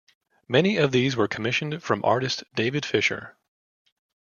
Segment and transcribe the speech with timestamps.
[0.47, 3.37] Many of these were commissioned from artist David Fisher.